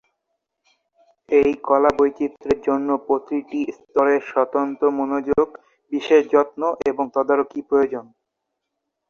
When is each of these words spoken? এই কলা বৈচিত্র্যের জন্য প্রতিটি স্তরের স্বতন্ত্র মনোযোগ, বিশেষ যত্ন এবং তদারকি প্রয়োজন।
এই 1.29 1.51
কলা 1.63 1.91
বৈচিত্র্যের 1.97 2.59
জন্য 2.67 2.89
প্রতিটি 3.07 3.59
স্তরের 3.77 4.21
স্বতন্ত্র 4.31 4.83
মনোযোগ, 4.99 5.47
বিশেষ 5.91 6.21
যত্ন 6.33 6.61
এবং 6.85 7.05
তদারকি 7.15 7.59
প্রয়োজন। 7.69 8.05